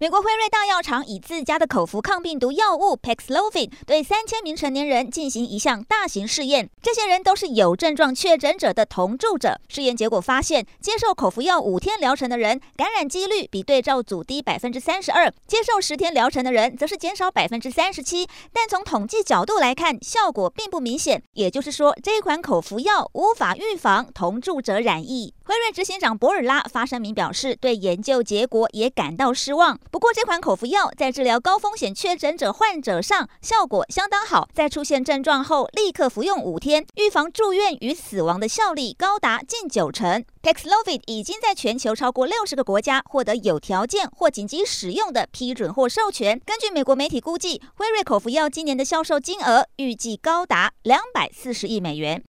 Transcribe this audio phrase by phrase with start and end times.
[0.00, 9.60] 美国辉瑞大药厂以自家的口服抗病毒药物 Paxlovid 对三千名成年人进行一项大型试验，这些人都是有症状确诊者的同住者。
[9.66, 18.24] 试验结果发现，接受口服药五天疗程的人，感染几率比对照组低百分之三十二；接受十天疗程的人，则是减少百分之三十七。
[18.52, 25.34] 但从统计角度来看，效果并不明显，也就是说，这款口服药无法预防同住者染疫。
[25.48, 29.80] 辉瑞执行长博尔拉发声明表示，对研究结果也感到失望。
[29.90, 40.22] 不过，这款口服药在治疗高风险确诊者患者上效果相当好，在出现症状后立刻服用五天，预防住院与死亡的效力高达近九成。
[40.42, 46.38] Paxlovid 已经在全球超过六十个国家获得有条件或紧急使用的批准或授权。
[46.44, 52.16] 根据美国媒体估计，辉瑞口服药今年的销售金额预计高达两百四十亿美元。